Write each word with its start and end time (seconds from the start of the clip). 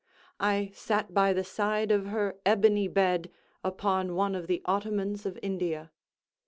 I 0.39 0.71
sat 0.73 1.13
by 1.13 1.31
the 1.31 1.43
side 1.43 1.91
of 1.91 2.07
her 2.07 2.35
ebony 2.43 2.87
bed, 2.87 3.29
upon 3.63 4.15
one 4.15 4.33
of 4.33 4.47
the 4.47 4.63
ottomans 4.65 5.27
of 5.27 5.37
India. 5.43 5.91